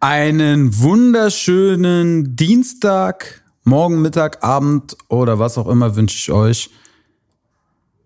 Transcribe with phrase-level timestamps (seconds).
[0.00, 6.70] Einen wunderschönen Dienstag, morgen, Mittag, Abend oder was auch immer wünsche ich euch.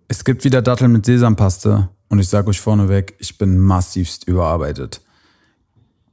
[0.08, 5.02] Es gibt wieder Datteln mit Sesampaste und ich sage euch vorneweg, ich bin massivst überarbeitet.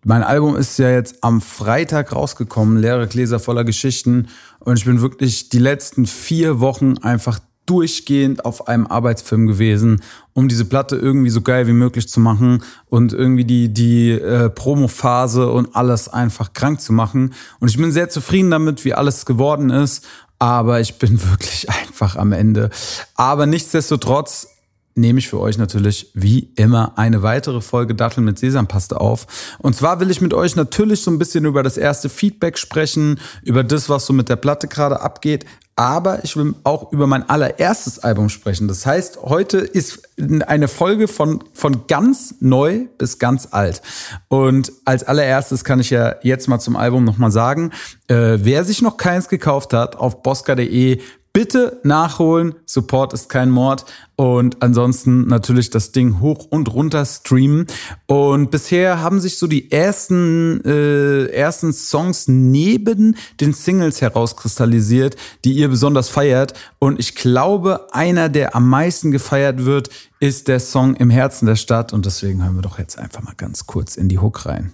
[0.04, 4.28] Mein Album ist ja jetzt am Freitag rausgekommen, leere Gläser voller Geschichten
[4.60, 7.40] und ich bin wirklich die letzten vier Wochen einfach
[7.70, 10.02] durchgehend auf einem Arbeitsfilm gewesen,
[10.34, 14.50] um diese Platte irgendwie so geil wie möglich zu machen und irgendwie die, die äh,
[14.50, 17.34] Promo-Phase und alles einfach krank zu machen.
[17.60, 20.06] Und ich bin sehr zufrieden damit, wie alles geworden ist.
[20.40, 22.72] Aber ich bin wirklich einfach am Ende.
[23.16, 24.48] Aber nichtsdestotrotz
[24.96, 29.28] nehme ich für euch natürlich wie immer eine weitere Folge Datteln mit Sesampaste auf.
[29.60, 33.20] Und zwar will ich mit euch natürlich so ein bisschen über das erste Feedback sprechen,
[33.44, 35.46] über das, was so mit der Platte gerade abgeht,
[35.80, 38.68] aber ich will auch über mein allererstes Album sprechen.
[38.68, 40.02] Das heißt, heute ist
[40.46, 43.82] eine Folge von, von ganz neu bis ganz alt.
[44.28, 47.72] Und als allererstes kann ich ja jetzt mal zum Album nochmal sagen,
[48.10, 51.00] äh, wer sich noch keins gekauft hat, auf bosca.de
[51.40, 52.56] Bitte nachholen.
[52.66, 53.86] Support ist kein Mord.
[54.18, 57.66] Und ansonsten natürlich das Ding hoch und runter streamen.
[58.08, 65.16] Und bisher haben sich so die ersten, äh, ersten Songs neben den Singles herauskristallisiert,
[65.46, 66.56] die ihr besonders feiert.
[66.78, 71.56] Und ich glaube, einer, der am meisten gefeiert wird, ist der Song Im Herzen der
[71.56, 71.94] Stadt.
[71.94, 74.74] Und deswegen hören wir doch jetzt einfach mal ganz kurz in die Hook rein.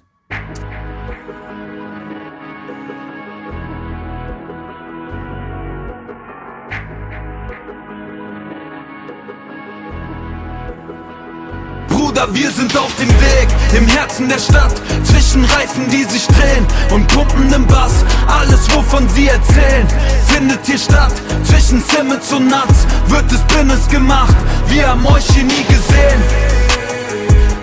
[12.16, 14.74] Bruder, wir sind auf dem Weg im Herzen der Stadt.
[15.04, 18.06] Zwischen Reifen, die sich drehen und Pumpen im Bass.
[18.28, 19.86] Alles, wovon sie erzählen,
[20.28, 21.12] findet hier statt.
[21.44, 24.36] Zwischen Simmons und Nuts wird es Business gemacht.
[24.70, 26.22] Wir haben euch hier nie gesehen.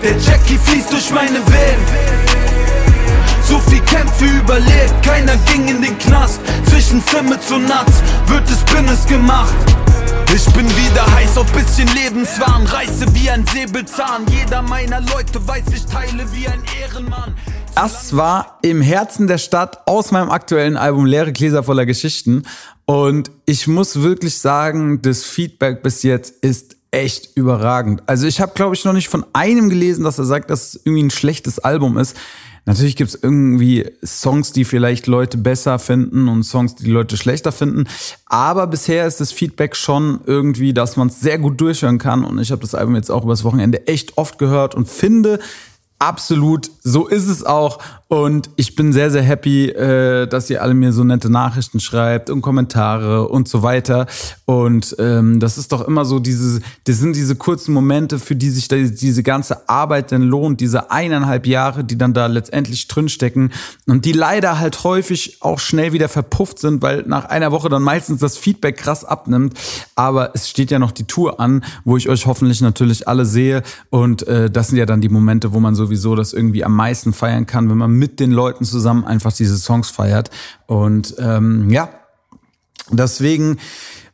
[0.03, 1.85] Der Jackie fließt durch meine Venen.
[3.47, 5.82] So viel Kämpfe überlebt, keiner ging in.
[6.93, 9.55] Zwischen Simmons und Nuts wird es Business gemacht.
[10.31, 14.25] Ich bin wieder heiß auf bisschen Lebenswahn, reiße wie ein Säbelzahn.
[14.27, 17.35] Jeder meiner Leute weiß, ich teile wie ein Ehrenmann.
[17.73, 22.43] Das war im Herzen der Stadt aus meinem aktuellen Album Leere Gläser voller Geschichten.
[22.85, 28.03] Und ich muss wirklich sagen, das Feedback bis jetzt ist echt überragend.
[28.05, 30.81] Also ich habe, glaube ich, noch nicht von einem gelesen, dass er sagt, dass es
[30.83, 32.15] irgendwie ein schlechtes Album ist.
[32.65, 37.51] Natürlich gibt's irgendwie Songs, die vielleicht Leute besser finden und Songs, die, die Leute schlechter
[37.51, 37.85] finden.
[38.25, 42.23] Aber bisher ist das Feedback schon irgendwie, dass man es sehr gut durchhören kann.
[42.23, 45.39] Und ich habe das Album jetzt auch übers Wochenende echt oft gehört und finde,
[46.03, 47.79] Absolut, so ist es auch.
[48.13, 52.29] Und ich bin sehr, sehr happy, äh, dass ihr alle mir so nette Nachrichten schreibt
[52.29, 54.05] und Kommentare und so weiter.
[54.45, 58.51] Und ähm, das ist doch immer so diese, das sind diese kurzen Momente, für die
[58.51, 63.51] sich diese ganze Arbeit dann lohnt, diese eineinhalb Jahre, die dann da letztendlich drinstecken
[63.87, 67.81] und die leider halt häufig auch schnell wieder verpufft sind, weil nach einer Woche dann
[67.81, 69.57] meistens das Feedback krass abnimmt.
[69.95, 73.63] Aber es steht ja noch die Tour an, wo ich euch hoffentlich natürlich alle sehe.
[73.89, 76.75] Und äh, das sind ja dann die Momente, wo man so sowieso das irgendwie am
[76.75, 80.29] meisten feiern kann, wenn man mit den Leuten zusammen einfach diese Songs feiert.
[80.65, 81.87] Und ähm, ja,
[82.91, 83.59] deswegen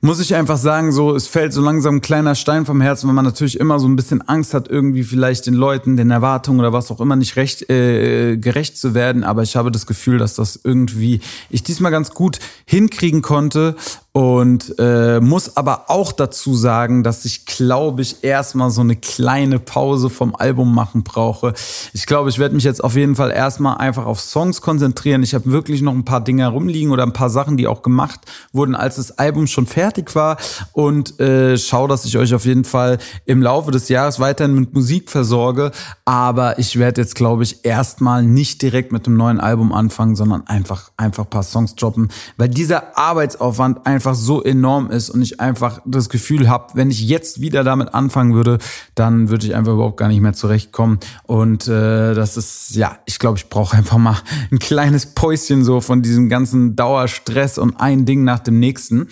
[0.02, 3.16] muss ich einfach sagen, so, es fällt so langsam ein kleiner Stein vom Herzen, weil
[3.16, 6.72] man natürlich immer so ein bisschen Angst hat, irgendwie vielleicht den Leuten, den Erwartungen oder
[6.72, 9.26] was auch immer nicht recht, äh, gerecht zu werden.
[9.26, 13.76] Aber ich habe das Gefühl, dass das irgendwie ich diesmal ganz gut hinkriegen konnte
[14.12, 19.60] und äh, muss aber auch dazu sagen, dass ich glaube ich erstmal so eine kleine
[19.60, 21.54] Pause vom Album machen brauche.
[21.94, 25.24] Ich glaube, ich werde mich jetzt auf jeden Fall erstmal einfach auf Songs konzentrieren.
[25.24, 28.22] Ich habe wirklich noch ein paar Dinge rumliegen oder ein paar Sachen, die auch gemacht
[28.52, 30.38] wurden, als das Album schon fertig war
[30.74, 34.74] und äh, schau, dass ich euch auf jeden Fall im Laufe des Jahres weiterhin mit
[34.74, 35.72] Musik versorge.
[36.06, 40.48] Aber ich werde jetzt glaube ich erstmal nicht direkt mit einem neuen Album anfangen, sondern
[40.48, 45.22] einfach einfach ein paar Songs droppen, weil dieser Arbeitsaufwand einfach einfach so enorm ist und
[45.22, 48.58] ich einfach das Gefühl habe, wenn ich jetzt wieder damit anfangen würde,
[48.96, 51.00] dann würde ich einfach überhaupt gar nicht mehr zurechtkommen.
[51.24, 54.16] Und äh, das ist, ja, ich glaube, ich brauche einfach mal
[54.52, 59.10] ein kleines Päuschen so von diesem ganzen Dauerstress und ein Ding nach dem nächsten.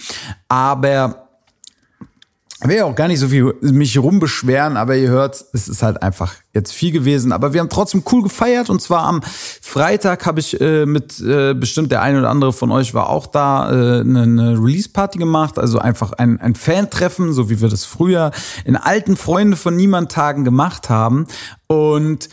[0.48, 0.67] Aber
[2.60, 6.02] ich will auch gar nicht so viel mich rumbeschweren, aber ihr hört, es ist halt
[6.02, 7.32] einfach jetzt viel gewesen.
[7.32, 11.54] Aber wir haben trotzdem cool gefeiert und zwar am Freitag habe ich äh, mit äh,
[11.54, 15.60] bestimmt der eine oder andere von euch war auch da äh, eine, eine Release-Party gemacht,
[15.60, 18.32] also einfach ein, ein Fan-Treffen, so wie wir das früher
[18.66, 21.28] in alten Freunde von Niemand Tagen gemacht haben.
[21.68, 22.28] Und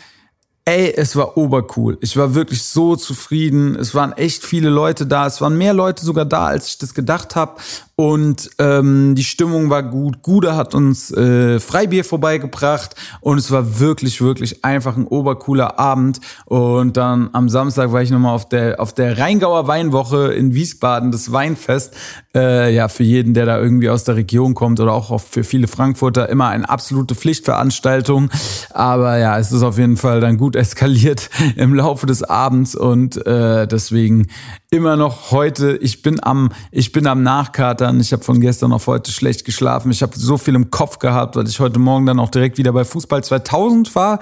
[0.67, 1.99] Ey, es war obercool.
[2.01, 3.75] Ich war wirklich so zufrieden.
[3.75, 5.27] Es waren echt viele Leute da.
[5.27, 7.61] Es waren mehr Leute sogar da, als ich das gedacht habe.
[7.97, 10.21] Und ähm, die Stimmung war gut.
[10.21, 12.95] Gude hat uns äh, Freibier vorbeigebracht.
[13.21, 16.19] Und es war wirklich, wirklich einfach ein obercooler Abend.
[16.45, 21.11] Und dann am Samstag war ich nochmal auf der, auf der Rheingauer Weinwoche in Wiesbaden,
[21.11, 21.95] das Weinfest.
[22.33, 25.67] Äh, ja, für jeden, der da irgendwie aus der Region kommt oder auch für viele
[25.67, 28.29] Frankfurter immer eine absolute Pflichtveranstaltung.
[28.73, 33.25] Aber ja, es ist auf jeden Fall dann gut eskaliert im Laufe des Abends und
[33.25, 34.27] äh, deswegen
[34.71, 37.99] immer noch heute, ich bin am, ich bin am Nachkatern.
[37.99, 39.91] Ich habe von gestern auf heute schlecht geschlafen.
[39.91, 42.73] Ich habe so viel im Kopf gehabt, weil ich heute Morgen dann auch direkt wieder
[42.73, 44.19] bei Fußball 2000 war.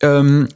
[0.00, 0.48] Ähm,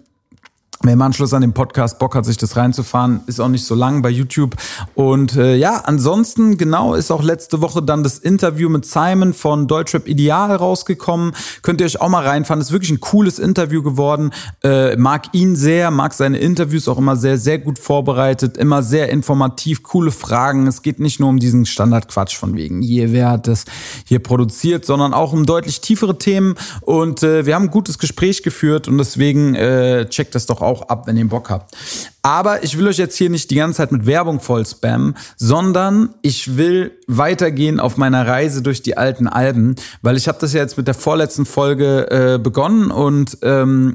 [0.84, 3.75] Wer im Anschluss an den Podcast Bock hat, sich das reinzufahren, ist auch nicht so
[3.75, 4.54] lang bei YouTube.
[4.94, 9.66] Und äh, ja, ansonsten, genau, ist auch letzte Woche dann das Interview mit Simon von
[9.66, 11.32] Deutschrap Ideal rausgekommen.
[11.62, 12.60] Könnt ihr euch auch mal reinfahren.
[12.60, 14.30] Ist wirklich ein cooles Interview geworden.
[14.62, 19.08] Äh, mag ihn sehr, mag seine Interviews auch immer sehr, sehr gut vorbereitet, immer sehr
[19.08, 20.69] informativ, coole Fragen.
[20.69, 23.64] Es geht nicht nur um diesen Standardquatsch von wegen, hier, wer hat das
[24.04, 26.54] hier produziert, sondern auch um deutlich tiefere Themen.
[26.82, 30.68] Und äh, wir haben ein gutes Gespräch geführt und deswegen äh, checkt das doch auch
[30.69, 31.76] auch ab, wenn ihr Bock habt.
[32.23, 36.15] Aber ich will euch jetzt hier nicht die ganze Zeit mit Werbung voll spammen, sondern
[36.23, 40.61] ich will weitergehen auf meiner Reise durch die alten Alben, weil ich habe das ja
[40.61, 43.94] jetzt mit der vorletzten Folge äh, begonnen und ähm,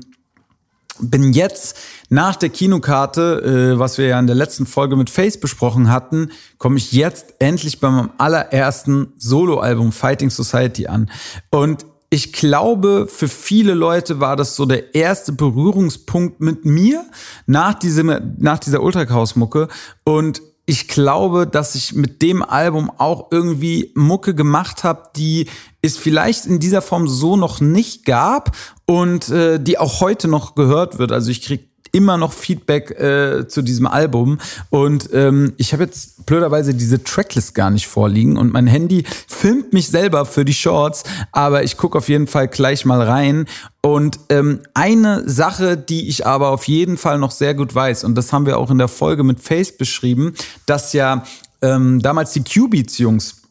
[0.99, 1.77] bin jetzt
[2.09, 6.31] nach der Kinokarte, äh, was wir ja in der letzten Folge mit Face besprochen hatten,
[6.57, 11.09] komme ich jetzt endlich bei meinem allerersten Soloalbum Fighting Society an.
[11.49, 17.03] Und ich glaube, für viele Leute war das so der erste Berührungspunkt mit mir
[17.47, 19.67] nach, diesem, nach dieser Ultrachaos-Mucke.
[20.03, 25.49] Und ich glaube, dass ich mit dem Album auch irgendwie Mucke gemacht habe, die
[25.81, 28.55] es vielleicht in dieser Form so noch nicht gab
[28.85, 31.11] und äh, die auch heute noch gehört wird.
[31.11, 34.39] Also ich krieg immer noch Feedback äh, zu diesem Album.
[34.69, 39.71] Und ähm, ich habe jetzt blöderweise diese Tracklist gar nicht vorliegen und mein Handy filmt
[39.71, 43.45] mich selber für die Shorts, aber ich gucke auf jeden Fall gleich mal rein.
[43.81, 48.15] Und ähm, eine Sache, die ich aber auf jeden Fall noch sehr gut weiß, und
[48.15, 50.33] das haben wir auch in der Folge mit Face beschrieben,
[50.65, 51.23] dass ja
[51.61, 53.42] ähm, damals die Q-Beats-Jungs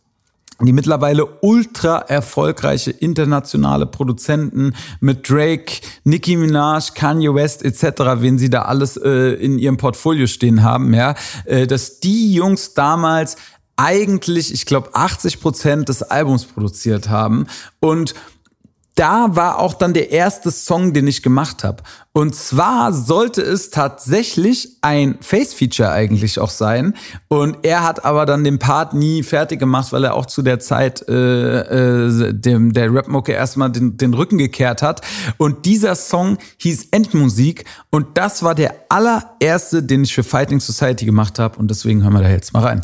[0.66, 7.82] die mittlerweile ultra erfolgreiche internationale Produzenten mit Drake, Nicki Minaj, Kanye West etc.,
[8.18, 11.14] wen sie da alles äh, in ihrem Portfolio stehen haben, ja,
[11.44, 13.36] äh, dass die Jungs damals
[13.76, 17.46] eigentlich, ich glaube, 80 Prozent des Albums produziert haben
[17.80, 18.14] und
[18.94, 21.82] da war auch dann der erste Song, den ich gemacht habe.
[22.12, 26.94] Und zwar sollte es tatsächlich ein Face-Feature eigentlich auch sein.
[27.28, 30.60] Und er hat aber dann den Part nie fertig gemacht, weil er auch zu der
[30.60, 35.00] Zeit äh, äh, dem der Rap-Mucke erstmal den, den Rücken gekehrt hat.
[35.38, 37.64] Und dieser Song hieß Endmusik.
[37.90, 41.58] Und das war der allererste, den ich für Fighting Society gemacht habe.
[41.58, 42.82] Und deswegen hören wir da jetzt mal rein.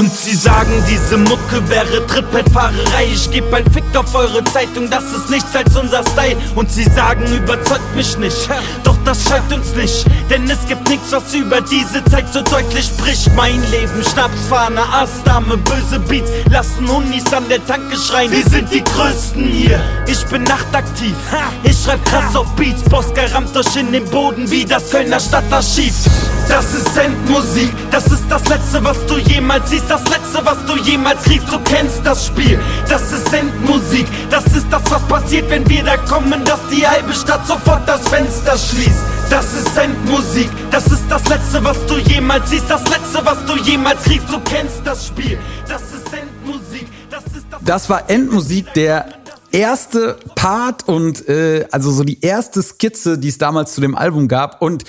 [0.00, 3.04] Und sie sagen, diese Mucke wäre Trittbrettfahrerei.
[3.12, 6.38] Ich geb ein Fick auf eure Zeitung, das ist nichts als unser Style.
[6.54, 8.48] Und sie sagen, überzeugt mich nicht.
[8.82, 12.86] Doch das scheint uns nicht, denn es gibt nichts, was über diese Zeit so deutlich
[12.86, 13.32] spricht.
[13.34, 18.30] Mein Leben, Schnapsfahne, Astdame, böse Beats, lassen Unis an der Tanke schreien.
[18.30, 19.80] Wir sind die Größten hier.
[20.06, 21.14] Ich bin nachtaktiv,
[21.62, 22.82] ich schreib krass auf Beats.
[22.82, 25.94] Bosca rammt euch in den Boden wie das Kölner Stadtarchiv.
[26.48, 30.76] Das ist Endmusik, das ist das Letzte, was du jemals siehst das Letzte, was du
[30.76, 31.50] jemals kriegst.
[31.52, 34.06] Du kennst das Spiel, das ist Endmusik.
[34.30, 38.06] Das ist das, was passiert, wenn wir da kommen, dass die halbe Stadt sofort das
[38.08, 38.89] Fenster schließt.
[39.28, 42.68] Das ist Endmusik, das ist das Letzte, was du jemals siehst.
[42.68, 44.28] Das Letzte, was du jemals kriegst.
[44.28, 46.86] Du kennst das Spiel, das ist Endmusik.
[47.10, 49.06] Das, ist das, das war Endmusik, der
[49.52, 54.28] erste Part und äh, also so die erste Skizze, die es damals zu dem Album
[54.28, 54.62] gab.
[54.62, 54.84] Und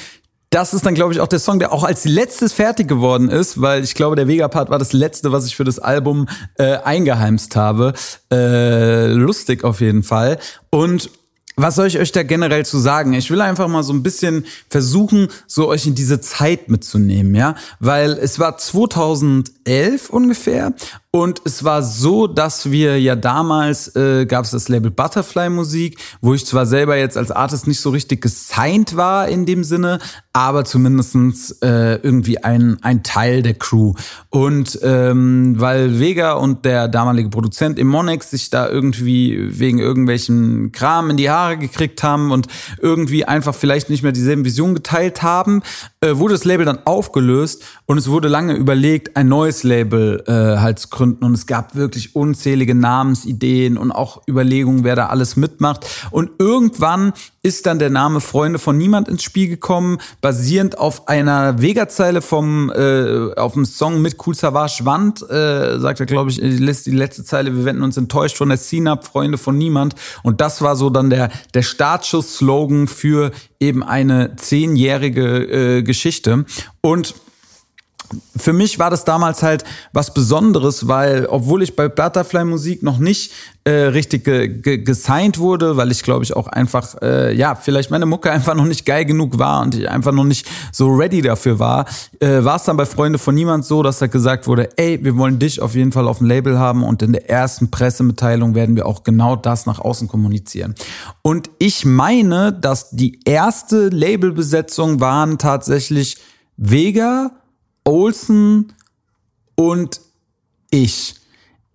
[0.49, 3.61] das ist dann, glaube ich, auch der Song, der auch als letztes fertig geworden ist,
[3.61, 6.27] weil ich glaube, der Vega-Part war das letzte, was ich für das Album
[6.57, 7.93] äh, eingeheimst habe.
[8.31, 10.39] Äh, lustig auf jeden Fall.
[10.69, 11.09] Und
[11.55, 13.13] was soll ich euch da generell zu sagen?
[13.13, 17.55] Ich will einfach mal so ein bisschen versuchen, so euch in diese Zeit mitzunehmen, ja,
[17.79, 20.73] weil es war 2011 ungefähr
[21.13, 25.99] und es war so, dass wir ja damals äh, gab es das Label Butterfly Musik,
[26.21, 29.99] wo ich zwar selber jetzt als Artist nicht so richtig gesigned war in dem Sinne,
[30.31, 33.93] aber zumindestens äh, irgendwie ein, ein Teil der Crew.
[34.29, 41.09] Und ähm, weil Vega und der damalige Produzent Immonix sich da irgendwie wegen irgendwelchen Kram
[41.09, 42.47] in die Haare gekriegt haben und
[42.79, 45.61] irgendwie einfach vielleicht nicht mehr dieselben Visionen geteilt haben,
[46.03, 50.59] äh, wurde das Label dann aufgelöst und es wurde lange überlegt, ein neues Label äh,
[50.59, 51.23] halt zu gründen.
[51.23, 55.85] Und es gab wirklich unzählige Namensideen und auch Überlegungen, wer da alles mitmacht.
[56.09, 61.61] Und irgendwann ist dann der Name Freunde von Niemand ins Spiel gekommen, basierend auf einer
[61.61, 66.37] Vega-Zeile vom äh, auf dem Song mit Cool Savage Wand, äh, sagt er, glaube ich,
[66.37, 69.55] die letzte, die letzte Zeile, wir wenden uns enttäuscht von der Scene ab, Freunde von
[69.55, 69.93] Niemand.
[70.23, 73.31] Und das war so dann der, der Startschuss-Slogan für
[73.61, 76.45] eben eine zehnjährige äh, Geschichte.
[76.81, 77.15] Und
[78.35, 79.63] für mich war das damals halt
[79.93, 83.31] was Besonderes, weil obwohl ich bei Butterfly Musik noch nicht
[83.63, 87.91] äh, richtig ge ge gesigned wurde, weil ich glaube ich auch einfach, äh, ja, vielleicht
[87.91, 91.21] meine Mucke einfach noch nicht geil genug war und ich einfach noch nicht so ready
[91.21, 91.85] dafür war,
[92.19, 95.15] äh, war es dann bei Freunde von Niemand so, dass da gesagt wurde, ey, wir
[95.17, 98.75] wollen dich auf jeden Fall auf dem Label haben und in der ersten Pressemitteilung werden
[98.75, 100.75] wir auch genau das nach außen kommunizieren.
[101.21, 106.17] Und ich meine, dass die erste Labelbesetzung waren tatsächlich
[106.57, 107.31] Vega,
[107.83, 108.73] Olsen
[109.55, 110.01] und
[110.69, 111.15] ich.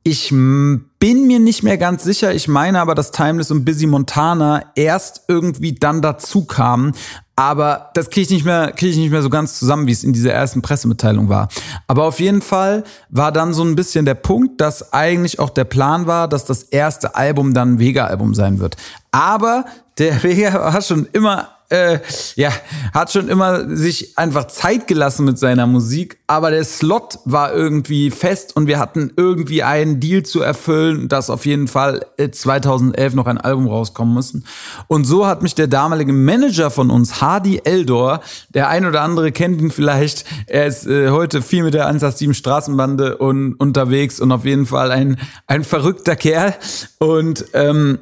[0.02, 2.32] Ich bin mir nicht mehr ganz sicher.
[2.32, 6.94] Ich meine aber, dass Timeless und Busy Montana erst irgendwie dann dazu kamen.
[7.34, 10.04] Aber das kriege ich nicht mehr, kriege ich nicht mehr so ganz zusammen, wie es
[10.04, 11.48] in dieser ersten Pressemitteilung war.
[11.86, 15.64] Aber auf jeden Fall war dann so ein bisschen der Punkt, dass eigentlich auch der
[15.64, 18.76] Plan war, dass das erste Album dann ein Vega-Album sein wird.
[19.10, 19.66] Aber
[19.98, 21.98] der Vega war schon immer äh,
[22.36, 22.50] ja,
[22.94, 28.10] hat schon immer sich einfach Zeit gelassen mit seiner Musik, aber der Slot war irgendwie
[28.10, 33.16] fest und wir hatten irgendwie einen Deal zu erfüllen, dass auf jeden Fall 2011 äh,
[33.16, 34.44] noch ein Album rauskommen müssen.
[34.88, 38.20] Und so hat mich der damalige Manager von uns, Hardy Eldor,
[38.50, 42.36] der ein oder andere kennt ihn vielleicht, er ist äh, heute viel mit der 187
[42.36, 46.54] Straßenbande und unterwegs und auf jeden Fall ein, ein verrückter Kerl
[46.98, 47.98] und ähm,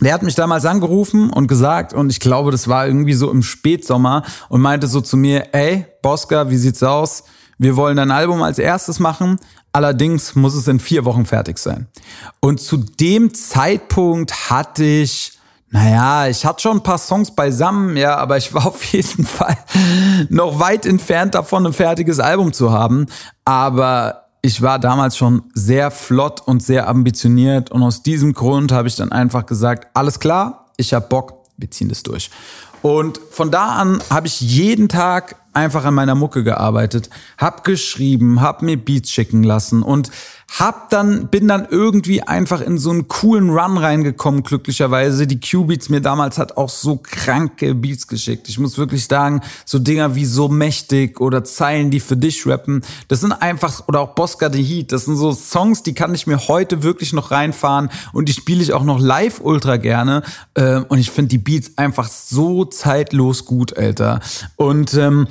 [0.00, 3.42] der hat mich damals angerufen und gesagt, und ich glaube, das war irgendwie so im
[3.42, 7.24] Spätsommer, und meinte so zu mir, ey, Bosca, wie sieht's aus?
[7.58, 9.38] Wir wollen ein Album als erstes machen,
[9.72, 11.86] allerdings muss es in vier Wochen fertig sein.
[12.40, 15.32] Und zu dem Zeitpunkt hatte ich,
[15.70, 19.56] naja, ich hatte schon ein paar Songs beisammen, ja, aber ich war auf jeden Fall
[20.28, 23.06] noch weit entfernt davon, ein fertiges Album zu haben.
[23.44, 28.86] Aber ich war damals schon sehr flott und sehr ambitioniert und aus diesem Grund habe
[28.86, 32.30] ich dann einfach gesagt, alles klar, ich habe Bock, wir ziehen das durch.
[32.80, 38.42] Und von da an habe ich jeden Tag einfach an meiner Mucke gearbeitet, hab geschrieben,
[38.42, 40.10] hab mir Beats schicken lassen und
[40.58, 45.26] hab dann, bin dann irgendwie einfach in so einen coolen Run reingekommen, glücklicherweise.
[45.26, 48.48] Die Q-Beats mir damals hat auch so kranke Beats geschickt.
[48.48, 52.82] Ich muss wirklich sagen, so Dinger wie so mächtig oder Zeilen, die für dich rappen,
[53.08, 56.26] das sind einfach, oder auch Bosca the Heat, das sind so Songs, die kann ich
[56.26, 60.22] mir heute wirklich noch reinfahren und die spiele ich auch noch live ultra gerne.
[60.54, 64.20] Ähm, und ich finde die Beats einfach so zeitlos gut, Alter.
[64.54, 65.26] Und ähm,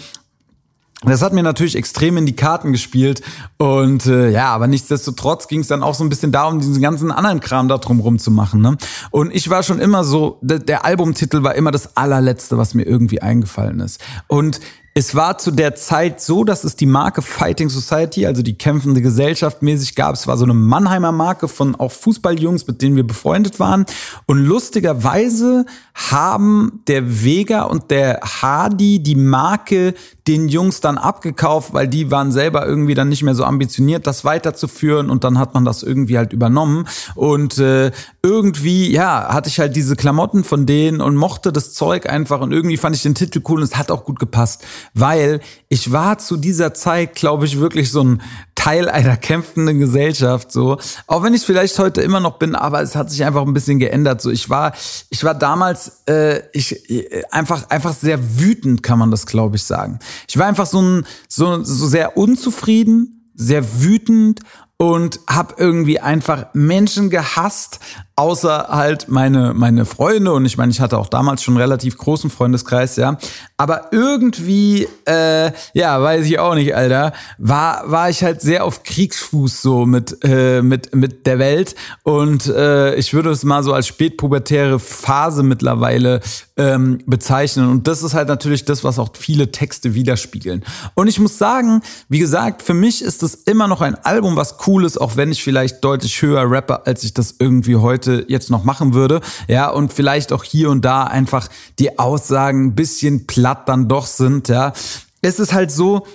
[1.10, 3.22] das hat mir natürlich extrem in die Karten gespielt.
[3.58, 7.12] Und äh, ja, aber nichtsdestotrotz ging es dann auch so ein bisschen darum, diesen ganzen
[7.12, 8.62] anderen Kram da drumrum zu machen.
[8.62, 8.78] Ne?
[9.12, 12.84] Und ich war schon immer so, der, der Albumtitel war immer das allerletzte, was mir
[12.84, 14.02] irgendwie eingefallen ist.
[14.28, 14.60] Und
[14.98, 19.02] es war zu der Zeit so, dass es die Marke Fighting Society, also die kämpfende
[19.02, 20.16] Gesellschaft mäßig gab.
[20.16, 23.86] Es war so eine Mannheimer Marke von auch Fußballjungs, mit denen wir befreundet waren.
[24.26, 29.96] Und lustigerweise haben der Vega und der Hardy die Marke
[30.28, 34.26] den Jungs dann abgekauft, weil die waren selber irgendwie dann nicht mehr so ambitioniert, das
[34.26, 37.92] weiterzuführen und dann hat man das irgendwie halt übernommen und äh,
[38.24, 42.52] irgendwie, ja, hatte ich halt diese Klamotten von denen und mochte das Zeug einfach und
[42.52, 44.64] irgendwie fand ich den Titel cool und es hat auch gut gepasst
[44.94, 48.22] weil ich war zu dieser Zeit, glaube ich, wirklich so ein
[48.56, 50.78] Teil einer kämpfenden Gesellschaft, so.
[51.08, 53.80] Auch wenn ich vielleicht heute immer noch bin, aber es hat sich einfach ein bisschen
[53.80, 54.32] geändert, so.
[54.32, 54.74] Ich war,
[55.10, 59.64] ich war damals, äh, ich, äh, einfach, einfach sehr wütend, kann man das, glaube ich,
[59.64, 60.00] sagen.
[60.28, 64.40] Ich war einfach so ein, so, so sehr unzufrieden, sehr wütend
[64.78, 67.80] und habe irgendwie einfach Menschen gehasst,
[68.18, 70.34] außer halt meine meine Freunde.
[70.34, 73.18] Und ich meine, ich hatte auch damals schon relativ großen Freundeskreis, ja,
[73.58, 78.84] aber irgendwie äh, ja, weiß ich auch nicht, Alter, war war ich halt sehr auf
[78.84, 81.76] Kriegsfuß so mit äh, mit mit der Welt.
[82.04, 86.20] Und äh, ich würde es mal so als spätpubertäre Phase mittlerweile
[86.58, 87.70] ähm, bezeichnen.
[87.70, 90.64] Und das ist halt natürlich das, was auch viele Texte widerspiegeln.
[90.96, 94.58] Und ich muss sagen, wie gesagt, für mich ist es immer noch ein Album, was
[94.68, 98.50] cool ist, auch wenn ich vielleicht deutlich höher rappe, als ich das irgendwie heute jetzt
[98.50, 99.22] noch machen würde.
[99.48, 101.48] Ja, und vielleicht auch hier und da einfach
[101.80, 104.74] die Aussagen ein bisschen platt dann doch sind, ja.
[105.22, 106.06] Es ist halt so,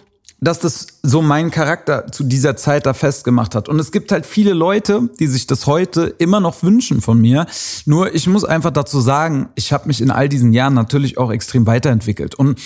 [0.40, 3.68] dass das so meinen Charakter zu dieser Zeit da festgemacht hat.
[3.68, 7.46] Und es gibt halt viele Leute, die sich das heute immer noch wünschen von mir.
[7.84, 11.30] Nur ich muss einfach dazu sagen, ich habe mich in all diesen Jahren natürlich auch
[11.30, 12.34] extrem weiterentwickelt.
[12.34, 12.58] Und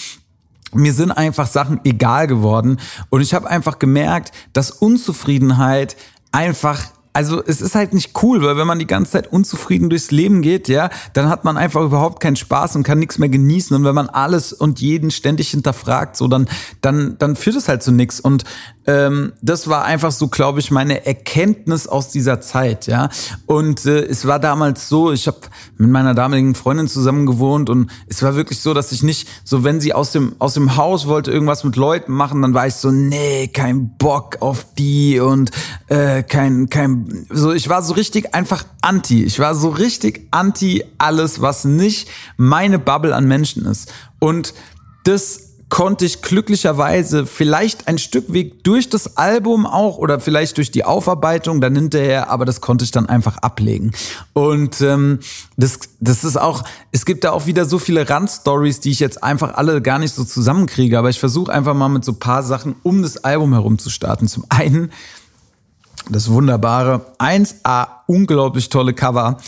[0.75, 2.79] mir sind einfach Sachen egal geworden
[3.11, 5.97] und ich habe einfach gemerkt, dass Unzufriedenheit
[6.33, 6.81] einfach
[7.15, 10.43] also es ist halt nicht cool, weil wenn man die ganze Zeit unzufrieden durchs Leben
[10.43, 13.75] geht, ja, dann hat man einfach überhaupt keinen Spaß und kann nichts mehr genießen.
[13.75, 16.49] Und wenn man alles und jeden ständig hinterfragt, so dann,
[16.81, 18.19] dann, dann führt es halt zu nichts.
[18.19, 18.43] Und
[18.87, 23.09] ähm, das war einfach so, glaube ich, meine Erkenntnis aus dieser Zeit, ja.
[23.47, 25.39] Und äh, es war damals so, ich habe
[25.79, 29.65] mit meiner damaligen Freundin zusammen gewohnt und es war wirklich so, dass ich nicht, so
[29.65, 32.75] wenn sie aus dem aus dem Haus wollte irgendwas mit Leuten machen, dann war ich
[32.75, 35.51] so, nee, kein Bock auf die und
[35.89, 39.25] äh, kein kein, so ich war so richtig einfach anti.
[39.25, 43.93] Ich war so richtig anti alles, was nicht meine Bubble an Menschen ist.
[44.19, 44.53] Und
[45.05, 50.71] das konnte ich glücklicherweise vielleicht ein Stück Weg durch das Album auch oder vielleicht durch
[50.71, 53.91] die Aufarbeitung dann hinterher, aber das konnte ich dann einfach ablegen.
[54.35, 55.19] Und ähm,
[55.57, 56.63] das, das ist auch,
[56.93, 60.15] es gibt da auch wieder so viele Randstories, die ich jetzt einfach alle gar nicht
[60.15, 63.81] so zusammenkriege, aber ich versuche einfach mal mit so paar Sachen um das Album herum
[63.81, 64.29] zu starten.
[64.29, 64.93] Zum einen
[66.09, 69.39] das wunderbare 1A unglaublich tolle Cover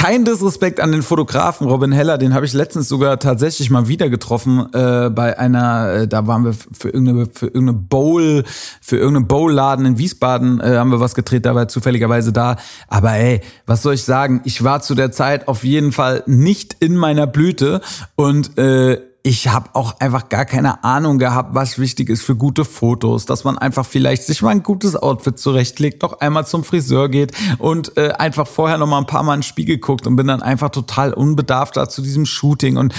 [0.00, 4.08] kein Disrespekt an den Fotografen Robin Heller, den habe ich letztens sogar tatsächlich mal wieder
[4.08, 8.44] getroffen äh, bei einer, äh, da waren wir für irgendeine, für irgendeine Bowl,
[8.80, 12.56] für irgendeinen Bowlladen in Wiesbaden äh, haben wir was gedreht, da war zufälligerweise da.
[12.88, 14.40] Aber ey, was soll ich sagen?
[14.44, 17.82] Ich war zu der Zeit auf jeden Fall nicht in meiner Blüte
[18.16, 22.64] und äh, ich habe auch einfach gar keine Ahnung gehabt, was wichtig ist für gute
[22.64, 27.08] Fotos, dass man einfach vielleicht sich mal ein gutes Outfit zurechtlegt, noch einmal zum Friseur
[27.08, 30.16] geht und äh, einfach vorher noch mal ein paar Mal in den Spiegel guckt und
[30.16, 32.94] bin dann einfach total unbedarft da zu diesem Shooting und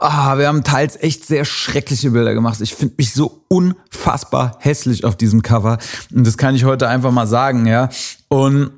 [0.00, 2.60] ah, wir haben teils echt sehr schreckliche Bilder gemacht.
[2.60, 5.78] Ich finde mich so unfassbar hässlich auf diesem Cover
[6.14, 7.90] und das kann ich heute einfach mal sagen, ja.
[8.28, 8.70] Und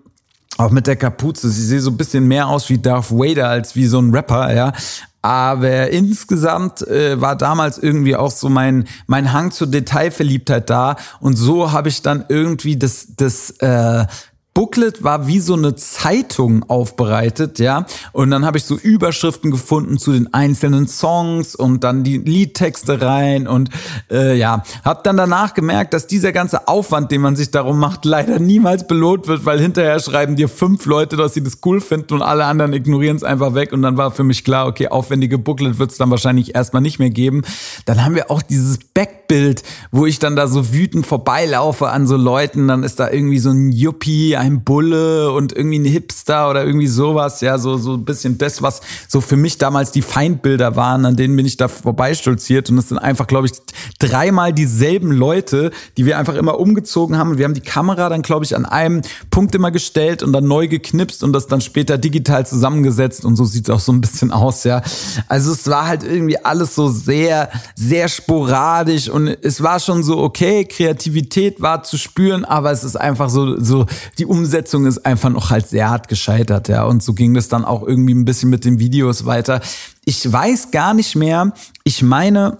[0.59, 1.49] auch mit der Kapuze.
[1.49, 4.54] Sie sieht so ein bisschen mehr aus wie Darth Vader als wie so ein Rapper,
[4.54, 4.73] ja.
[5.22, 10.96] Aber insgesamt äh, war damals irgendwie auch so mein, mein Hang zur Detailverliebtheit da.
[11.20, 14.06] Und so habe ich dann irgendwie das, das äh,
[14.52, 17.87] Booklet war wie so eine Zeitung aufbereitet, ja.
[18.12, 23.00] Und dann habe ich so Überschriften gefunden zu den einzelnen Songs und dann die Liedtexte
[23.00, 23.71] rein und
[24.11, 28.04] äh, ja, habe dann danach gemerkt, dass dieser ganze Aufwand, den man sich darum macht,
[28.04, 32.15] leider niemals belohnt wird, weil hinterher schreiben dir fünf Leute, dass sie das cool finden
[32.15, 33.73] und alle anderen ignorieren es einfach weg.
[33.73, 36.99] Und dann war für mich klar, okay, aufwendige Booklet wird es dann wahrscheinlich erstmal nicht
[36.99, 37.43] mehr geben.
[37.84, 42.17] Dann haben wir auch dieses Backbild, wo ich dann da so wütend vorbeilaufe an so
[42.17, 46.64] Leuten, dann ist da irgendwie so ein Yuppie ein Bulle und irgendwie ein Hipster oder
[46.64, 47.42] irgendwie sowas.
[47.42, 51.16] Ja, so, so ein bisschen das, was so für mich damals die Feindbilder waren, an
[51.16, 52.70] denen bin ich da vorbeistolziert.
[52.70, 53.52] Und es sind einfach, glaube ich,
[53.98, 57.32] dreimal dieselben Leute, die wir einfach immer umgezogen haben.
[57.32, 60.46] Und wir haben die Kamera dann, glaube ich, an einem Punkt immer gestellt und dann
[60.46, 63.24] neu geknipst und das dann später digital zusammengesetzt.
[63.24, 64.82] Und so sieht es auch so ein bisschen aus, ja.
[65.28, 70.18] Also es war halt irgendwie alles so sehr, sehr sporadisch und es war schon so,
[70.18, 73.86] okay, Kreativität war zu spüren, aber es ist einfach so, so
[74.18, 76.84] die Umsetzung ist einfach noch halt sehr hart gescheitert, ja.
[76.84, 79.60] Und so ging das dann auch irgendwie ein bisschen mit den Videos weiter.
[80.04, 81.52] Ich weiß gar nicht mehr.
[81.82, 82.58] Ich meine,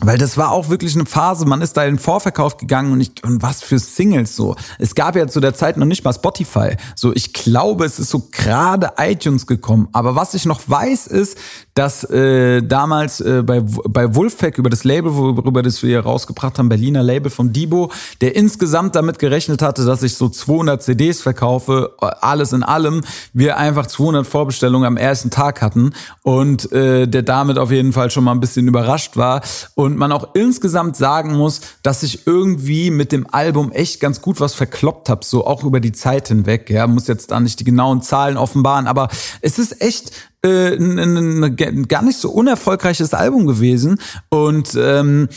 [0.00, 3.00] weil das war auch wirklich eine Phase, man ist da in den Vorverkauf gegangen und,
[3.00, 4.56] ich, und was für Singles so.
[4.78, 6.76] Es gab ja zu der Zeit noch nicht mal Spotify.
[6.96, 9.88] So, ich glaube, es ist so gerade iTunes gekommen.
[9.92, 11.36] Aber was ich noch weiß, ist,
[11.74, 16.68] dass äh, damals äh, bei, bei Wolfpack über das Label, worüber das wir rausgebracht haben,
[16.68, 21.94] Berliner Label von Dibo, der insgesamt damit gerechnet hatte, dass ich so 200 CDs verkaufe,
[21.98, 23.02] alles in allem,
[23.34, 28.10] wir einfach 200 Vorbestellungen am ersten Tag hatten und äh, der damit auf jeden Fall
[28.10, 29.42] schon mal ein bisschen überrascht war
[29.74, 34.40] und man auch insgesamt sagen muss, dass ich irgendwie mit dem Album echt ganz gut
[34.40, 36.70] was verkloppt habe, so auch über die Zeit hinweg.
[36.70, 39.08] Ja, muss jetzt da nicht die genauen Zahlen offenbaren, aber
[39.40, 45.28] es ist echt äh, ein, ein, ein gar nicht so unerfolgreiches Album gewesen und ähm,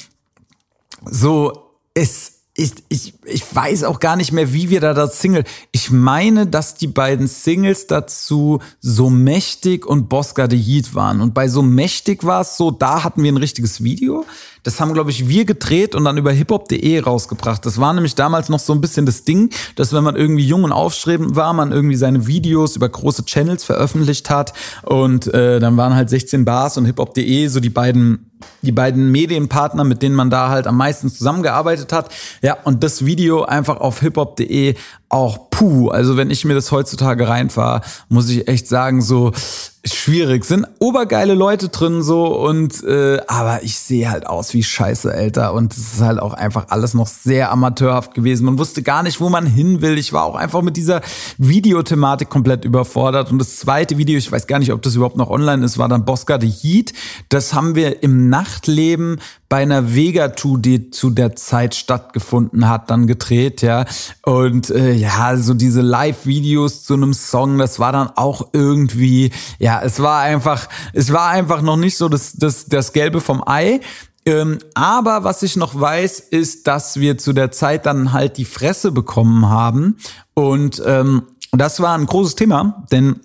[1.05, 5.43] so es ich, ich, ich weiß auch gar nicht mehr, wie wir da das Single.
[5.73, 11.19] Ich meine, dass die beiden Singles dazu so mächtig und Bosca de Heat waren.
[11.19, 14.25] Und bei so mächtig war es so, da hatten wir ein richtiges Video.
[14.63, 17.65] Das haben, glaube ich, wir gedreht und dann über hiphop.de rausgebracht.
[17.65, 20.63] Das war nämlich damals noch so ein bisschen das Ding, dass wenn man irgendwie jung
[20.63, 24.53] und aufstrebend war, man irgendwie seine Videos über große Channels veröffentlicht hat.
[24.83, 28.31] Und äh, dann waren halt 16 Bars und hiphop.de so die beiden
[28.61, 32.09] die beiden Medienpartner, mit denen man da halt am meisten zusammengearbeitet hat.
[32.41, 34.75] Ja, und das Video einfach auf hiphop.de
[35.09, 35.89] auch puh.
[35.89, 39.31] Also wenn ich mir das heutzutage reinfahre, muss ich echt sagen, so
[39.85, 40.45] schwierig.
[40.45, 45.53] Sind obergeile Leute drin so und äh, aber ich sehe halt aus wie Scheiße, älter
[45.53, 48.45] und es ist halt auch einfach alles noch sehr amateurhaft gewesen.
[48.45, 49.97] Man wusste gar nicht, wo man hin will.
[49.97, 51.01] Ich war auch einfach mit dieser
[51.37, 55.29] Videothematik komplett überfordert und das zweite Video, ich weiß gar nicht, ob das überhaupt noch
[55.29, 56.93] online ist, war dann Bosca the Heat.
[57.29, 63.05] Das haben wir im Nachtleben bei einer Vega-Tour, die zu der Zeit stattgefunden hat, dann
[63.05, 63.85] gedreht, ja.
[64.23, 69.81] Und äh, ja, so diese Live-Videos zu einem Song, das war dann auch irgendwie, ja,
[69.81, 73.81] es war einfach, es war einfach noch nicht so das, das, das Gelbe vom Ei.
[74.25, 78.45] Ähm, aber was ich noch weiß, ist, dass wir zu der Zeit dann halt die
[78.45, 79.97] Fresse bekommen haben.
[80.33, 83.19] Und ähm, das war ein großes Thema, denn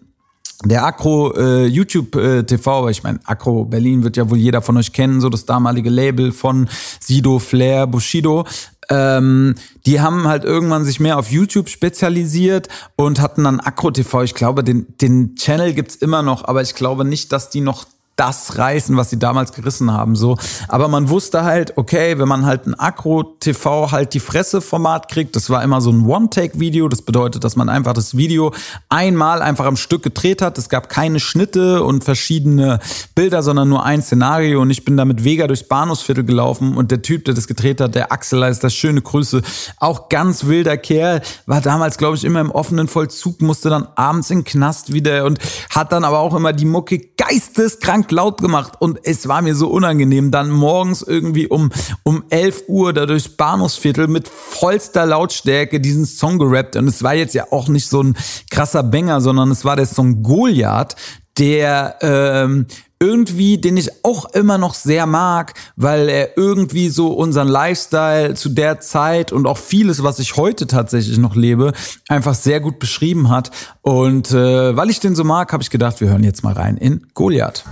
[0.64, 4.76] der Akro äh, YouTube äh, TV, ich meine, Akro Berlin wird ja wohl jeder von
[4.76, 6.68] euch kennen, so das damalige Label von
[7.00, 8.44] Sido, Flair, Bushido.
[8.90, 9.54] Ähm,
[9.86, 14.22] die haben halt irgendwann sich mehr auf YouTube spezialisiert und hatten dann Akro TV.
[14.24, 17.86] Ich glaube, den, den Channel gibt's immer noch, aber ich glaube nicht, dass die noch
[18.20, 20.36] das reißen, was sie damals gerissen haben, so.
[20.68, 25.48] Aber man wusste halt, okay, wenn man halt ein Akro-TV halt die Fresse-Format kriegt, das
[25.48, 28.52] war immer so ein One-Take-Video, das bedeutet, dass man einfach das Video
[28.90, 30.58] einmal einfach am Stück gedreht hat.
[30.58, 32.80] Es gab keine Schnitte und verschiedene
[33.14, 36.90] Bilder, sondern nur ein Szenario und ich bin da mit Vega durchs Bahnhofsviertel gelaufen und
[36.90, 39.40] der Typ, der das gedreht hat, der Axel, ist das schöne Grüße,
[39.78, 44.28] auch ganz wilder Kerl, war damals, glaube ich, immer im offenen Vollzug, musste dann abends
[44.28, 45.38] in den Knast wieder und
[45.70, 49.68] hat dann aber auch immer die Mucke geisteskrank laut gemacht und es war mir so
[49.68, 51.70] unangenehm, dann morgens irgendwie um,
[52.02, 57.14] um 11 Uhr da durchs Bahnhofsviertel mit vollster Lautstärke diesen Song gerappt und es war
[57.14, 58.16] jetzt ja auch nicht so ein
[58.50, 60.96] krasser Banger, sondern es war der Song Goliath,
[61.38, 62.66] der ähm,
[63.02, 68.50] irgendwie, den ich auch immer noch sehr mag, weil er irgendwie so unseren Lifestyle zu
[68.50, 71.72] der Zeit und auch vieles, was ich heute tatsächlich noch lebe,
[72.08, 73.50] einfach sehr gut beschrieben hat.
[73.80, 76.76] Und äh, weil ich den so mag, habe ich gedacht, wir hören jetzt mal rein
[76.76, 77.64] in Goliath.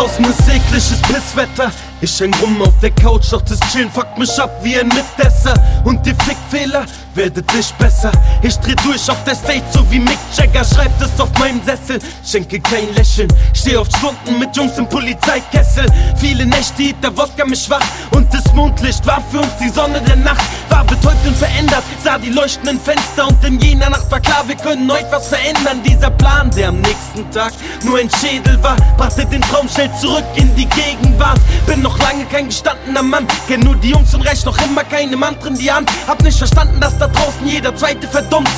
[0.00, 1.70] Draußen ist ekliges Pisswetter.
[2.02, 5.52] Ich häng rum auf der Couch, doch das Chillen fuckt mich ab wie ein Mitesser.
[5.84, 8.10] Und die Fickfehler werdet nicht besser.
[8.42, 10.64] Ich dreh durch auf der Stage, so wie Mick Jagger.
[10.64, 13.28] Schreibt es auf meinem Sessel, schenke kein Lächeln.
[13.52, 15.86] Steh auf Stunden mit Jungs im Polizeikessel.
[16.16, 17.84] Viele Nächte hielt der Wodka mich wach.
[18.12, 20.44] Und das Mondlicht war für uns die Sonne der Nacht.
[20.70, 23.28] War betäubt und verändert, sah die leuchtenden Fenster.
[23.28, 25.82] Und in jener Nacht war klar, wir können heute was verändern.
[25.84, 27.52] Dieser Plan, der am nächsten Tag
[27.84, 31.40] nur ein Schädel war, brachte den Traum schnell zurück in die Gegenwart.
[31.66, 33.26] Bin noch lange kein gestandener Mann.
[33.46, 35.90] Kenn nur die Jungs und recht noch immer keine Mantren die Hand.
[36.06, 38.48] Hab nicht verstanden, dass da draußen jeder zweite verdummt.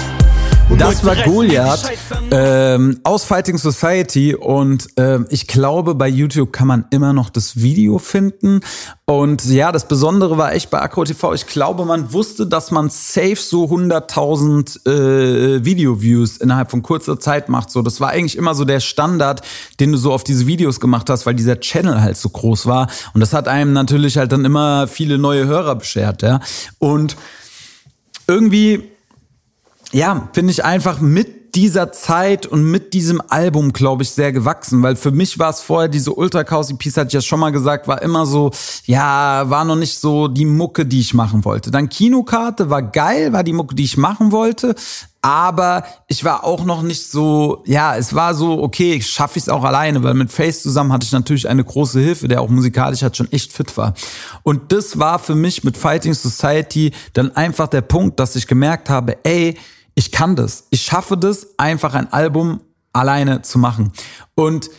[0.78, 1.92] Das war Goliath
[2.30, 7.60] ähm, aus Fighting Society und ähm, ich glaube, bei YouTube kann man immer noch das
[7.60, 8.60] Video finden.
[9.04, 12.88] Und ja, das Besondere war echt bei Akro TV, ich glaube, man wusste, dass man
[12.90, 17.70] safe so 100.000 äh, Video-Views innerhalb von kurzer Zeit macht.
[17.70, 19.42] So, das war eigentlich immer so der Standard,
[19.80, 22.88] den du so auf diese Videos gemacht hast, weil dieser Channel halt so groß war.
[23.14, 26.40] Und das hat einem natürlich halt dann immer viele neue Hörer beschert, ja.
[26.78, 27.16] Und
[28.26, 28.91] irgendwie
[29.92, 34.82] ja, finde ich einfach mit dieser Zeit und mit diesem Album, glaube ich, sehr gewachsen,
[34.82, 37.52] weil für mich war es vorher, diese Ultra Cozy Piece, hatte ich ja schon mal
[37.52, 38.50] gesagt, war immer so,
[38.86, 41.70] ja, war noch nicht so die Mucke, die ich machen wollte.
[41.70, 44.74] Dann Kinokarte war geil, war die Mucke, die ich machen wollte,
[45.20, 49.48] aber ich war auch noch nicht so, ja, es war so, okay, schaffe ich es
[49.50, 53.02] auch alleine, weil mit Face zusammen hatte ich natürlich eine große Hilfe, der auch musikalisch
[53.02, 53.92] halt schon echt fit war.
[54.42, 58.88] Und das war für mich mit Fighting Society dann einfach der Punkt, dass ich gemerkt
[58.88, 59.58] habe, ey,
[59.94, 60.66] ich kann das.
[60.70, 62.60] Ich schaffe das, einfach ein Album
[62.92, 63.92] alleine zu machen.
[64.34, 64.70] Und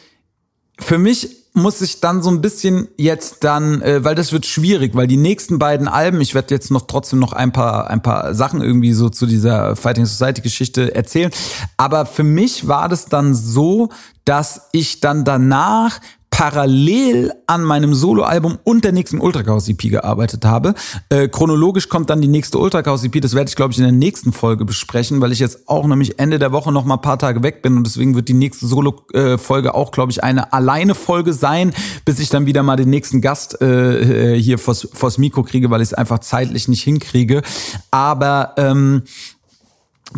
[0.80, 4.95] für mich muss ich dann so ein bisschen jetzt dann, äh, weil das wird schwierig,
[4.95, 8.34] weil die nächsten beiden Alben, ich werde jetzt noch trotzdem noch ein paar ein paar
[8.34, 11.32] Sachen irgendwie so zu dieser Fighting Society Geschichte erzählen,
[11.78, 13.89] aber für mich war das dann so,
[14.26, 15.99] dass ich dann danach
[16.34, 20.74] parallel an meinem Soloalbum und der nächsten Ultra Chaos EP gearbeitet habe.
[21.10, 23.84] Äh, chronologisch kommt dann die nächste Ultra Chaos EP, das werde ich glaube ich in
[23.84, 27.02] der nächsten Folge besprechen, weil ich jetzt auch nämlich Ende der Woche noch mal ein
[27.02, 30.24] paar Tage weg bin und deswegen wird die nächste Solo äh, Folge auch glaube ich
[30.24, 31.72] eine alleine Folge sein,
[32.04, 35.82] bis ich dann wieder mal den nächsten Gast äh, hier vors, vors Mikro kriege, weil
[35.82, 37.43] ich es einfach zeitlich nicht hinkriege.
[37.91, 39.04] Aber ähm,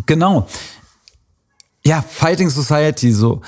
[0.06, 0.48] genau.
[1.84, 3.42] Ja, Fighting Society so.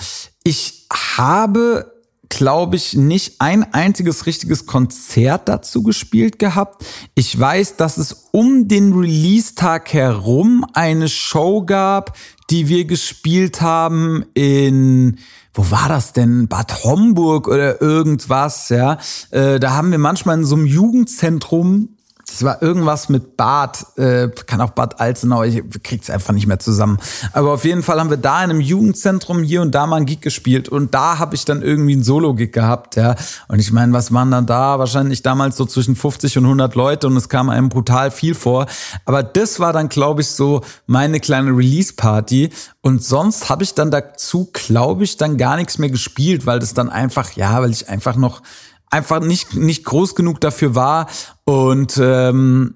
[0.44, 1.97] Ich habe
[2.28, 6.84] glaube ich, nicht ein einziges richtiges Konzert dazu gespielt gehabt.
[7.14, 12.16] Ich weiß, dass es um den Release-Tag herum eine Show gab,
[12.50, 15.18] die wir gespielt haben in
[15.54, 16.46] wo war das denn?
[16.46, 18.98] Bad Homburg oder irgendwas, ja.
[19.32, 21.96] Äh, da haben wir manchmal in so einem Jugendzentrum
[22.30, 26.58] das war irgendwas mit Bad, äh, kann auch Bad Alzenau, ich krieg's einfach nicht mehr
[26.58, 26.98] zusammen.
[27.32, 30.06] Aber auf jeden Fall haben wir da in einem Jugendzentrum hier und da mal einen
[30.06, 33.16] Gig gespielt und da habe ich dann irgendwie einen Solo-Gig gehabt, ja.
[33.48, 34.78] Und ich meine, was waren dann da?
[34.78, 38.66] Wahrscheinlich damals so zwischen 50 und 100 Leute und es kam einem brutal viel vor.
[39.06, 42.50] Aber das war dann, glaube ich, so meine kleine Release-Party
[42.82, 46.74] und sonst habe ich dann dazu, glaube ich, dann gar nichts mehr gespielt, weil das
[46.74, 48.42] dann einfach, ja, weil ich einfach noch
[48.90, 51.08] einfach nicht, nicht groß genug dafür war.
[51.48, 52.74] Und ähm,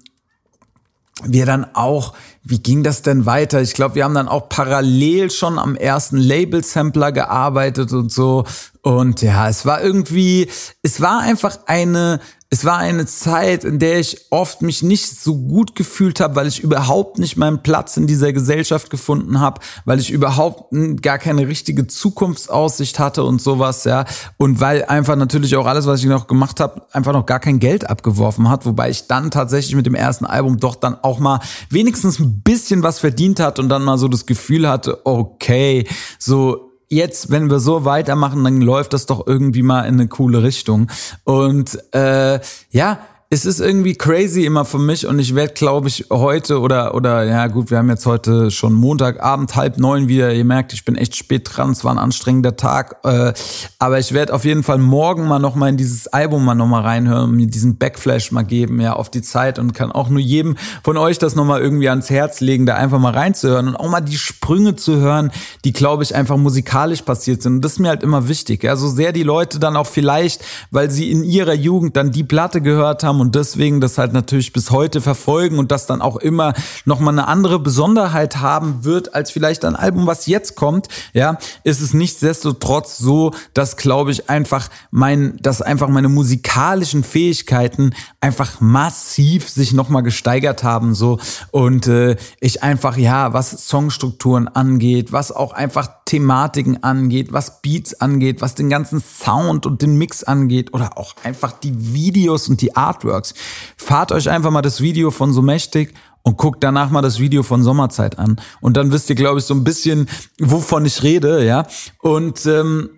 [1.23, 3.61] wir dann auch, wie ging das denn weiter?
[3.61, 8.45] Ich glaube, wir haben dann auch parallel schon am ersten Label-Sampler gearbeitet und so.
[8.81, 10.49] Und ja, es war irgendwie,
[10.81, 12.19] es war einfach eine
[12.53, 16.45] es war eine Zeit, in der ich oft mich nicht so gut gefühlt habe, weil
[16.45, 21.47] ich überhaupt nicht meinen Platz in dieser Gesellschaft gefunden habe, weil ich überhaupt gar keine
[21.47, 24.05] richtige Zukunftsaussicht hatte und sowas, ja.
[24.37, 27.57] Und weil einfach natürlich auch alles, was ich noch gemacht habe, einfach noch gar kein
[27.57, 31.39] Geld abgeworfen hat, wobei ich dann tatsächlich mit dem ersten Album doch dann auch mal
[31.71, 35.87] wenigstens ein bisschen was verdient hat und dann mal so das Gefühl hatte, okay,
[36.19, 40.43] so jetzt, wenn wir so weitermachen, dann läuft das doch irgendwie mal in eine coole
[40.43, 40.89] Richtung.
[41.23, 42.99] Und äh, ja,
[43.33, 47.23] es ist irgendwie crazy immer für mich und ich werde, glaube ich, heute oder, oder,
[47.23, 50.31] ja gut, wir haben jetzt heute schon Montagabend, halb neun wieder.
[50.31, 51.71] Ihr merkt, ich bin echt spät dran.
[51.71, 52.97] Es war ein anstrengender Tag.
[53.03, 53.33] Äh,
[53.79, 57.31] aber ich werde auf jeden Fall morgen mal nochmal in dieses Album mal nochmal reinhören
[57.31, 60.55] und mir diesen Backflash mal geben, ja, auf die Zeit und kann auch nur jedem
[60.83, 64.01] von euch das nochmal irgendwie ans Herz legen, da einfach mal reinzuhören und auch mal
[64.01, 65.31] die Sprünge zu hören,
[65.65, 67.55] die, glaube ich, einfach musikalisch passiert sind.
[67.55, 68.63] Und das ist mir halt immer wichtig.
[68.63, 72.23] Ja, so sehr die Leute dann auch vielleicht, weil sie in ihrer Jugend dann die
[72.23, 76.17] Platte gehört haben und deswegen das halt natürlich bis heute verfolgen und das dann auch
[76.17, 81.37] immer nochmal eine andere Besonderheit haben wird als vielleicht ein Album, was jetzt kommt, ja,
[81.63, 88.59] ist es nichtsdestotrotz so, dass glaube ich einfach mein, dass einfach meine musikalischen Fähigkeiten einfach
[88.59, 91.17] massiv sich nochmal gesteigert haben, so.
[91.51, 98.01] Und äh, ich einfach, ja, was Songstrukturen angeht, was auch einfach Thematiken angeht, was Beats
[98.01, 102.61] angeht, was den ganzen Sound und den Mix angeht oder auch einfach die Videos und
[102.61, 103.33] die Artworks Vlogs.
[103.77, 107.43] Fahrt euch einfach mal das Video von So Mächtig und guckt danach mal das Video
[107.43, 108.39] von Sommerzeit an.
[108.61, 111.67] Und dann wisst ihr, glaube ich, so ein bisschen, wovon ich rede, ja.
[112.01, 112.89] Und ähm,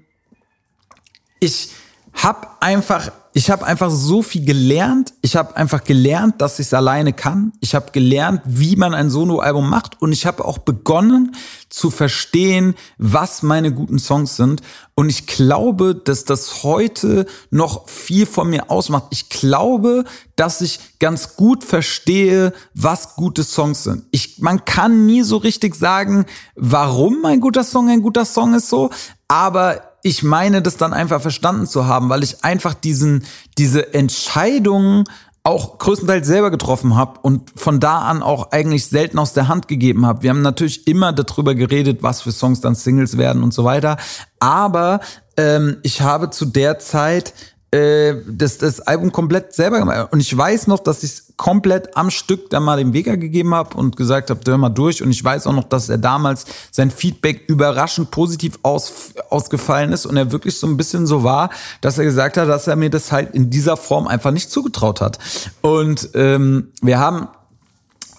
[1.39, 1.69] ich
[2.13, 5.13] habe einfach ich habe einfach so viel gelernt.
[5.21, 7.51] Ich habe einfach gelernt, dass ich es alleine kann.
[7.59, 11.35] Ich habe gelernt, wie man ein Soloalbum macht und ich habe auch begonnen
[11.69, 14.61] zu verstehen, was meine guten Songs sind.
[14.93, 19.07] Und ich glaube, dass das heute noch viel von mir ausmacht.
[19.09, 20.05] Ich glaube,
[20.37, 24.05] dass ich ganz gut verstehe, was gute Songs sind.
[24.11, 28.69] Ich, man kann nie so richtig sagen, warum ein guter Song ein guter Song ist
[28.69, 28.91] so,
[29.27, 33.25] aber ich meine, das dann einfach verstanden zu haben, weil ich einfach diesen,
[33.57, 35.05] diese Entscheidungen
[35.41, 39.67] auch größtenteils selber getroffen habe und von da an auch eigentlich selten aus der Hand
[39.67, 40.21] gegeben habe.
[40.21, 43.97] Wir haben natürlich immer darüber geredet, was für Songs dann Singles werden und so weiter.
[44.39, 44.99] Aber
[45.37, 47.33] ähm, ich habe zu der Zeit
[47.75, 50.07] äh, das, das Album komplett selber gemacht.
[50.11, 53.53] Und ich weiß noch, dass ich es komplett am Stück dann mal dem Vega gegeben
[53.53, 55.03] habe und gesagt habe, hör mal durch.
[55.03, 60.05] Und ich weiß auch noch, dass er damals sein Feedback überraschend positiv aus, ausgefallen ist
[60.05, 61.49] und er wirklich so ein bisschen so war,
[61.81, 65.01] dass er gesagt hat, dass er mir das halt in dieser Form einfach nicht zugetraut
[65.01, 65.19] hat.
[65.61, 67.27] Und ähm, wir haben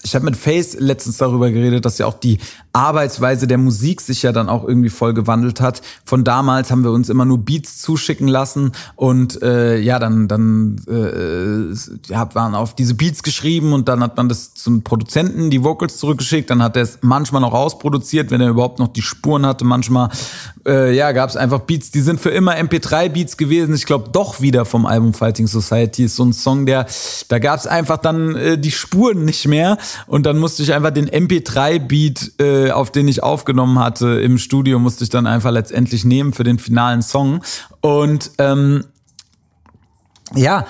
[0.06, 2.38] ich habe mit Face letztens darüber geredet, dass ja auch die
[2.76, 5.80] Arbeitsweise der Musik sich ja dann auch irgendwie voll gewandelt hat.
[6.04, 10.76] Von damals haben wir uns immer nur Beats zuschicken lassen und äh, ja, dann dann
[10.86, 11.74] äh,
[12.34, 16.50] waren auf diese Beats geschrieben und dann hat man das zum Produzenten die Vocals zurückgeschickt.
[16.50, 19.64] Dann hat er es manchmal noch rausproduziert, wenn er überhaupt noch die Spuren hatte.
[19.64, 20.10] Manchmal
[20.66, 23.74] äh, ja, gab es einfach Beats, die sind für immer MP3-Beats gewesen.
[23.74, 26.86] Ich glaube doch wieder vom Album Fighting Society ist so ein Song, der
[27.28, 30.90] da gab es einfach dann äh, die Spuren nicht mehr und dann musste ich einfach
[30.90, 36.04] den MP3-Beat äh, auf den ich aufgenommen hatte im Studio, musste ich dann einfach letztendlich
[36.04, 37.42] nehmen für den finalen Song.
[37.80, 38.84] Und ähm,
[40.34, 40.66] ja,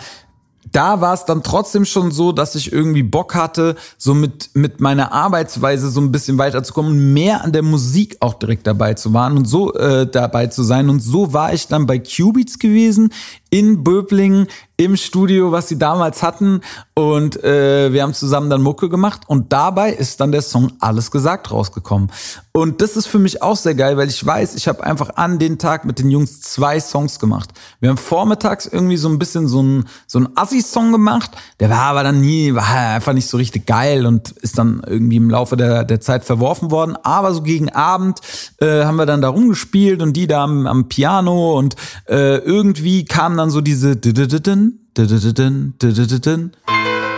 [0.72, 4.80] da war es dann trotzdem schon so, dass ich irgendwie Bock hatte, so mit, mit
[4.80, 9.38] meiner Arbeitsweise so ein bisschen weiterzukommen, mehr an der Musik auch direkt dabei zu waren
[9.38, 10.90] und so äh, dabei zu sein.
[10.90, 13.10] Und so war ich dann bei Qubits gewesen
[13.56, 16.60] in Böblingen im Studio, was sie damals hatten.
[16.92, 19.22] Und äh, wir haben zusammen dann Mucke gemacht.
[19.26, 22.10] Und dabei ist dann der Song Alles gesagt rausgekommen.
[22.52, 25.38] Und das ist für mich auch sehr geil, weil ich weiß, ich habe einfach an
[25.38, 27.50] den Tag mit den Jungs zwei Songs gemacht.
[27.80, 31.30] Wir haben vormittags irgendwie so ein bisschen so ein so ein Assi-Song gemacht.
[31.60, 35.16] Der war aber dann nie, war einfach nicht so richtig geil und ist dann irgendwie
[35.16, 36.96] im Laufe der, der Zeit verworfen worden.
[37.02, 38.20] Aber so gegen Abend
[38.60, 41.76] äh, haben wir dann da rumgespielt und die da am, am Piano und
[42.08, 43.92] äh, irgendwie kam dann so diese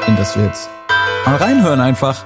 [0.07, 0.69] in das wir jetzt
[1.27, 2.25] mal reinhören einfach.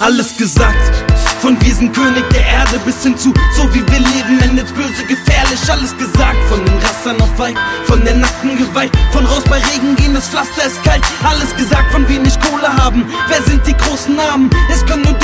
[0.00, 1.08] Alles gesagt
[1.40, 5.60] von Wiesenkönig der Erde bis hin zu so wie wir leben, endet böse, gefährlich.
[5.70, 9.96] Alles gesagt von den Rassern auf Weib, von der nackten Gewalt, von raus bei Regen
[9.96, 11.02] gehen, das Pflaster ist kalt.
[11.22, 13.04] Alles gesagt von wenig Kohle haben.
[13.28, 14.50] Wer sind die großen Namen?
[14.72, 15.17] Es können nur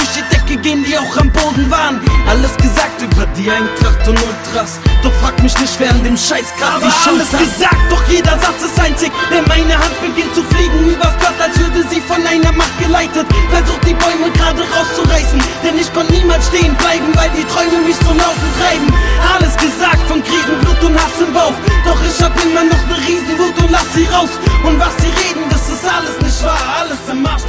[0.65, 2.01] gehen, die auch am Boden waren.
[2.27, 4.81] Alles gesagt über die Eintracht und Ultras.
[5.03, 7.41] Doch frag mich nicht, wer an dem Scheiß grad Aber alles hat.
[7.45, 9.13] gesagt, doch jeder Satz ist einzig.
[9.31, 13.27] Denn meine Hand beginnt zu fliegen übers Blatt, als würde sie von einer Macht geleitet.
[13.53, 18.01] Versucht die Bäume gerade rauszureißen, denn ich konnte niemals stehen bleiben, weil die Träume mich
[18.01, 18.89] zum Laufen treiben.
[19.37, 21.57] Alles gesagt von Krisen, Blut und Hass im Bauch.
[21.85, 24.33] Doch ich hab immer noch ne Riesenwut und lass sie raus.
[24.65, 26.65] Und was sie reden, das ist alles nicht wahr.
[26.81, 27.44] Alles im Arsch,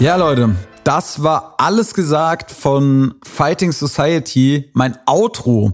[0.00, 0.54] Ja, Leute.
[0.84, 5.72] Das war alles gesagt von Fighting Society, mein Outro.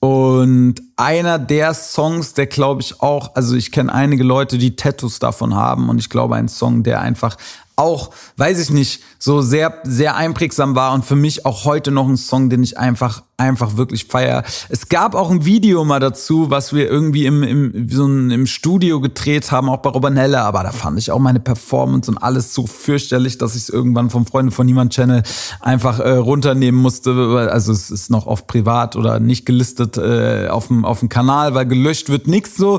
[0.00, 5.18] Und einer der Songs, der glaube ich auch, also ich kenne einige Leute, die Tattoos
[5.18, 7.36] davon haben und ich glaube ein Song, der einfach
[7.74, 12.06] auch, weiß ich nicht, so sehr, sehr einprägsam war und für mich auch heute noch
[12.06, 14.44] ein Song, den ich einfach, einfach wirklich feier.
[14.68, 18.46] Es gab auch ein Video mal dazu, was wir irgendwie im, im, so ein, im
[18.46, 22.52] Studio gedreht haben, auch bei Robanelle, aber da fand ich auch meine Performance und alles
[22.52, 25.22] so fürchterlich, dass ich es irgendwann vom Freunde von Niemand Channel
[25.60, 27.48] einfach äh, runternehmen musste.
[27.50, 31.54] Also es ist noch auf privat oder nicht gelistet äh, auf dem auf dem Kanal,
[31.54, 32.78] weil gelöscht wird nichts so.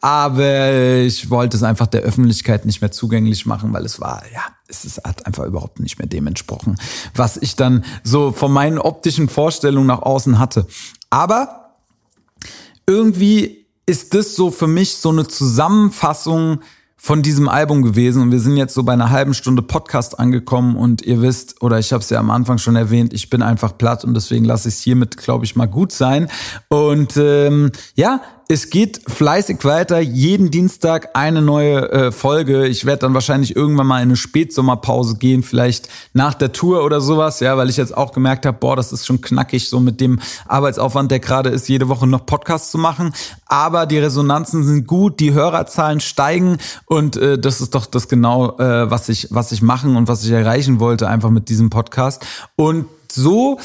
[0.00, 4.42] Aber ich wollte es einfach der Öffentlichkeit nicht mehr zugänglich machen, weil es war ja,
[4.68, 6.76] es ist, hat einfach überhaupt nicht mehr dem entsprochen,
[7.14, 10.66] was ich dann so von meinen optischen Vorstellungen nach außen hatte.
[11.10, 11.76] Aber
[12.86, 16.60] irgendwie ist das so für mich so eine Zusammenfassung
[17.04, 20.74] von diesem Album gewesen und wir sind jetzt so bei einer halben Stunde Podcast angekommen
[20.74, 23.76] und ihr wisst, oder ich habe es ja am Anfang schon erwähnt, ich bin einfach
[23.76, 26.28] platt und deswegen lasse ich es hiermit, glaube ich, mal gut sein.
[26.70, 30.00] Und ähm, ja, es geht fleißig weiter.
[30.00, 32.66] Jeden Dienstag eine neue äh, Folge.
[32.66, 37.00] Ich werde dann wahrscheinlich irgendwann mal in eine Spätsommerpause gehen, vielleicht nach der Tour oder
[37.00, 40.00] sowas, ja, weil ich jetzt auch gemerkt habe, boah, das ist schon knackig, so mit
[40.00, 43.12] dem Arbeitsaufwand, der gerade ist, jede Woche noch Podcasts zu machen.
[43.54, 48.58] Aber die Resonanzen sind gut, die Hörerzahlen steigen und äh, das ist doch das genau,
[48.58, 52.26] äh, was ich, was ich machen und was ich erreichen wollte, einfach mit diesem Podcast.
[52.56, 53.60] Und so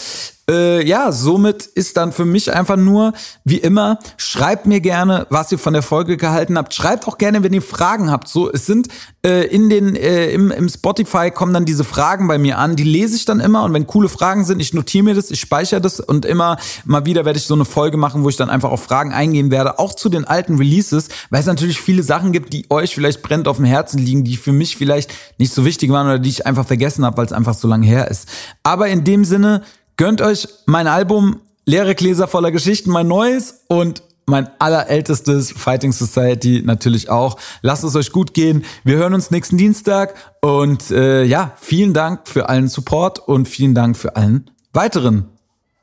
[0.50, 5.52] äh, ja, somit ist dann für mich einfach nur, wie immer, schreibt mir gerne, was
[5.52, 6.74] ihr von der Folge gehalten habt.
[6.74, 8.28] Schreibt auch gerne, wenn ihr Fragen habt.
[8.28, 8.88] So, es sind
[9.24, 12.76] äh, in den, äh, im, im Spotify kommen dann diese Fragen bei mir an.
[12.76, 15.40] Die lese ich dann immer und wenn coole Fragen sind, ich notiere mir das, ich
[15.40, 18.50] speichere das und immer mal wieder werde ich so eine Folge machen, wo ich dann
[18.50, 22.32] einfach auf Fragen eingehen werde, auch zu den alten Releases, weil es natürlich viele Sachen
[22.32, 25.64] gibt, die euch vielleicht brennt auf dem Herzen liegen, die für mich vielleicht nicht so
[25.64, 28.28] wichtig waren oder die ich einfach vergessen habe, weil es einfach so lange her ist.
[28.64, 29.62] Aber in dem Sinne,
[30.00, 36.62] Gönnt euch mein Album Leere Gläser voller Geschichten, mein neues und mein allerältestes Fighting Society
[36.64, 37.38] natürlich auch.
[37.64, 38.64] Lasst es euch gut gehen.
[38.86, 43.76] Wir hören uns nächsten Dienstag und äh, ja, vielen Dank für allen Support und vielen
[43.76, 45.26] Dank für allen weiteren.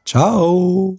[0.06, 0.96] Ciao.